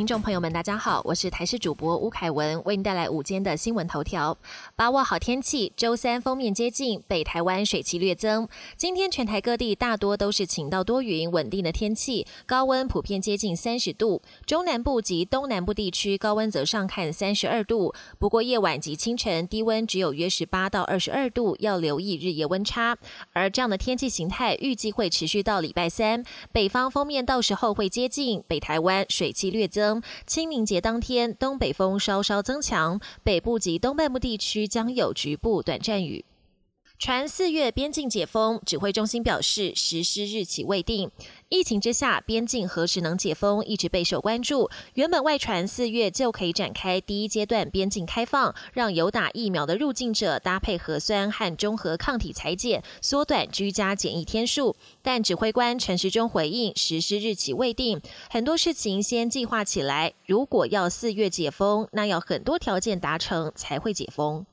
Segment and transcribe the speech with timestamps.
[0.00, 4.34] 听众朋友们，大家好，我是台视主播吴凯文，为您带来午间的新闻头条。
[4.74, 8.48] 把握好天气，周三封面接近，北台湾水汽略增。
[8.78, 14.22] 今天全台各地大多都是晴到多云，稳定的天气，高温普遍接近三十度。
[14.46, 22.96] 中南部及东南部地区高温则上看三十二度，不过夜晚及清晨低温只有约十八到二十二度，要留意日夜温差。
[23.34, 29.89] 而这样的天气形态预计会持续到礼拜三，北方封面到时候会接近北台湾水汽略增。
[30.26, 36.24] 清明节当天，东北风稍稍增强，北部及东半部地区将有局部短暂雨。
[37.00, 41.10] 传四月边境解封，指挥中心表示实施日期未定。
[41.48, 44.68] 疫情之下，边境何时能解封一直备受关注。
[44.92, 54.76] 原本外传四月就可以展开第一阶段边境开放，让有打疫苗的入境者搭配核酸和中和抗体裁剪，缩短居家检疫天数。
[55.00, 57.98] 但指挥官陈时中回应，实施日期未定，
[58.28, 60.12] 很多事情先计划起来。
[60.26, 64.44] 如果要四月解封，那要很多条件达成才会解封。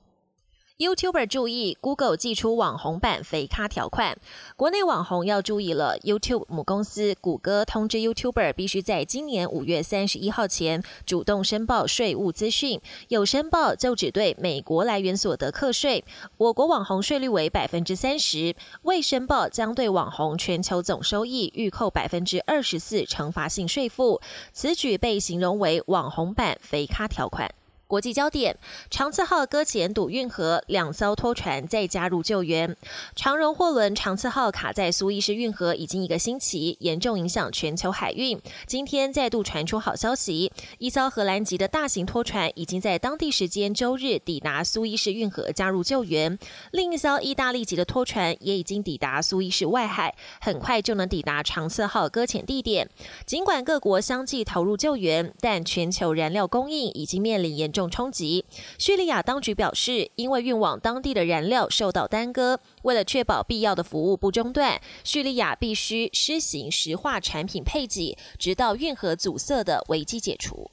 [0.78, 4.16] YouTuber 注意，Google 寄出网红版肥咖条款，
[4.56, 5.98] 国内网红要注意了。
[6.04, 16.06] YouTube 母公司谷歌通知 YouTuber 必须在今年五月三十一号前主动申报税务资讯，有申报就只对美国来源所得课税。
[16.38, 24.22] 我国网红税率为百分之三十，未申报将对网红全球总收益预扣百分之二十四惩罚性税负。
[24.54, 27.50] 此举被形容为网红版肥咖条款。
[27.88, 28.58] 国际焦点：
[28.90, 32.76] 长次号搁浅堵运河，两艘拖船再加入救援。
[33.16, 38.38] 长荣货轮长次号卡在苏伊士运河已经一个星期，严重影响全球海运。
[38.66, 46.38] 今天再度传出好消息，一艘荷兰籍的大型拖船已经在当地时间周日抵达苏伊士运河加入救援。
[46.72, 52.90] 另一艘意大利籍的拖船也已经抵达苏伊士外海，很快就能抵达长次号搁浅地点。
[53.26, 57.72] 尽管各国相继投入救援，但全球燃料供应已经面临严。
[57.77, 58.44] 重重冲击。
[58.80, 70.72] 叙利亚当局表示，因为运往当地的燃料受到耽搁，为了确保必要的服务不中断，叙利亚必须施行石化产品配给，直到运河阻塞的危机解除。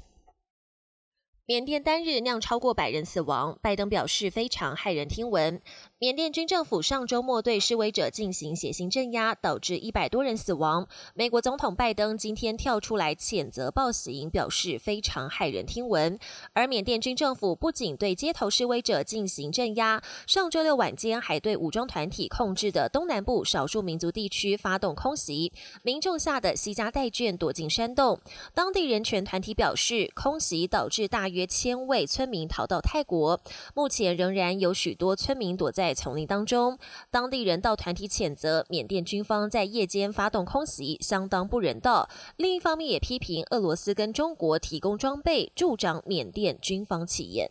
[1.46, 5.60] 缅甸单日酿超过百人死亡，拜登表示非常骇人听闻。
[6.04, 10.86] 缅甸军政府上周末对示威者进行血腥镇压，导致一百多人死亡。
[11.14, 16.18] 美国总统拜登今天跳出来谴责暴行，表示非常骇人听闻。
[16.52, 25.50] 而缅甸军政府不仅对街头示威者进行镇压，上周六晚间还对武装团体控制的东南部少数民族地区发动空袭，
[25.82, 28.20] 民众吓得西家带眷躲进山洞。
[28.52, 31.30] 当地人权团体表示，空袭导致大。
[31.30, 33.40] 约千位村民逃到泰国，
[33.74, 36.78] 目前仍然有许多村民躲在丛林当中。
[37.10, 42.08] 当地人道团体谴责缅甸军方在夜间发动空袭，相当不人道。
[42.36, 47.50] 另一方面也批评俄罗斯跟中国提供装备，助长缅甸军方气焰。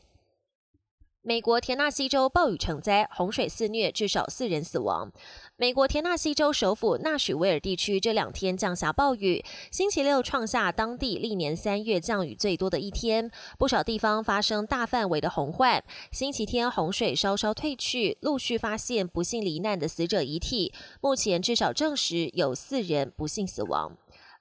[1.26, 5.10] 美国田纳西州暴雨成灾，洪水肆虐，至少四人死亡。
[5.56, 9.42] 美国田纳西州首府纳许维尔地区这两天降下暴雨，
[9.72, 15.82] 星期六创下当地历年三月降雨最多的一天，不少地方发生大范围的洪患。
[16.12, 23.96] 星期天洪水稍稍退去，陆续发现不幸罹难的死者遗体，目前至少证实有四人不幸死亡。